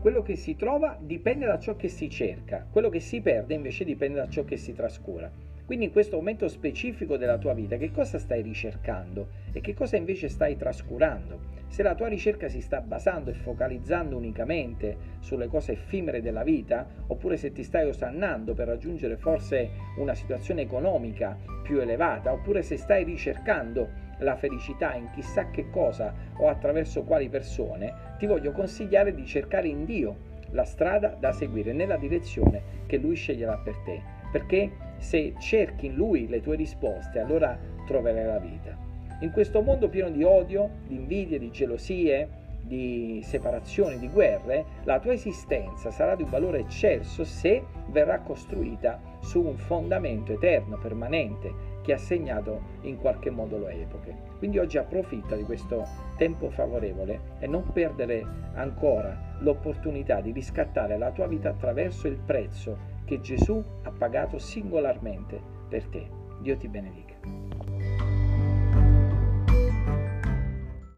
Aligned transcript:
Quello 0.00 0.22
che 0.22 0.36
si 0.36 0.54
trova 0.54 0.98
dipende 1.00 1.46
da 1.46 1.58
ciò 1.58 1.76
che 1.76 1.88
si 1.88 2.10
cerca, 2.10 2.66
quello 2.70 2.90
che 2.90 3.00
si 3.00 3.22
perde 3.22 3.54
invece 3.54 3.84
dipende 3.84 4.18
da 4.18 4.28
ciò 4.28 4.44
che 4.44 4.58
si 4.58 4.74
trascura. 4.74 5.30
Quindi 5.64 5.86
in 5.86 5.92
questo 5.92 6.16
momento 6.16 6.46
specifico 6.46 7.16
della 7.16 7.38
tua 7.38 7.54
vita 7.54 7.78
che 7.78 7.90
cosa 7.90 8.18
stai 8.18 8.42
ricercando 8.42 9.28
e 9.50 9.62
che 9.62 9.72
cosa 9.72 9.96
invece 9.96 10.28
stai 10.28 10.56
trascurando? 10.56 11.52
Se 11.68 11.82
la 11.82 11.94
tua 11.94 12.08
ricerca 12.08 12.48
si 12.48 12.60
sta 12.60 12.82
basando 12.82 13.30
e 13.30 13.34
focalizzando 13.34 14.14
unicamente 14.14 14.96
sulle 15.20 15.46
cose 15.46 15.72
effimere 15.72 16.20
della 16.20 16.42
vita, 16.42 16.86
oppure 17.06 17.38
se 17.38 17.52
ti 17.52 17.62
stai 17.62 17.88
osannando 17.88 18.52
per 18.52 18.66
raggiungere 18.66 19.16
forse 19.16 19.70
una 19.96 20.14
situazione 20.14 20.60
economica 20.60 21.34
più 21.62 21.80
elevata, 21.80 22.30
oppure 22.30 22.62
se 22.62 22.76
stai 22.76 23.04
ricercando 23.04 24.03
la 24.18 24.36
felicità 24.36 24.94
in 24.94 25.10
chissà 25.10 25.50
che 25.50 25.70
cosa 25.70 26.12
o 26.36 26.48
attraverso 26.48 27.02
quali 27.02 27.28
persone, 27.28 27.92
ti 28.18 28.26
voglio 28.26 28.52
consigliare 28.52 29.14
di 29.14 29.24
cercare 29.26 29.68
in 29.68 29.84
Dio 29.84 30.32
la 30.50 30.64
strada 30.64 31.16
da 31.18 31.32
seguire 31.32 31.72
nella 31.72 31.96
direzione 31.96 32.62
che 32.86 32.96
Lui 32.96 33.16
sceglierà 33.16 33.56
per 33.56 33.76
te, 33.84 34.00
perché 34.30 34.70
se 34.98 35.34
cerchi 35.38 35.86
in 35.86 35.94
Lui 35.94 36.28
le 36.28 36.40
tue 36.40 36.56
risposte, 36.56 37.18
allora 37.18 37.58
troverai 37.86 38.26
la 38.26 38.38
vita. 38.38 38.76
In 39.20 39.30
questo 39.30 39.62
mondo 39.62 39.88
pieno 39.88 40.10
di 40.10 40.22
odio, 40.22 40.70
di 40.86 40.96
invidie, 40.96 41.38
di 41.38 41.50
gelosie, 41.50 42.42
di 42.62 43.20
separazioni, 43.22 43.98
di 43.98 44.08
guerre, 44.08 44.64
la 44.84 44.98
tua 44.98 45.12
esistenza 45.12 45.90
sarà 45.90 46.14
di 46.14 46.22
un 46.22 46.30
valore 46.30 46.60
eccelso 46.60 47.24
se 47.24 47.62
verrà 47.94 48.18
costruita 48.18 49.00
su 49.20 49.40
un 49.40 49.56
fondamento 49.56 50.32
eterno, 50.32 50.76
permanente, 50.76 51.72
che 51.80 51.92
ha 51.92 51.98
segnato 51.98 52.60
in 52.80 52.98
qualche 52.98 53.30
modo 53.30 53.56
le 53.56 53.82
epoche. 53.82 54.16
Quindi 54.38 54.58
oggi 54.58 54.78
approfitta 54.78 55.36
di 55.36 55.44
questo 55.44 55.86
tempo 56.16 56.50
favorevole 56.50 57.36
e 57.38 57.46
non 57.46 57.70
perdere 57.72 58.26
ancora 58.54 59.36
l'opportunità 59.38 60.20
di 60.20 60.32
riscattare 60.32 60.98
la 60.98 61.12
tua 61.12 61.28
vita 61.28 61.50
attraverso 61.50 62.08
il 62.08 62.18
prezzo 62.18 62.92
che 63.04 63.20
Gesù 63.20 63.62
ha 63.82 63.92
pagato 63.96 64.38
singolarmente 64.38 65.40
per 65.68 65.86
te. 65.86 66.08
Dio 66.40 66.56
ti 66.56 66.66
benedica. 66.66 67.53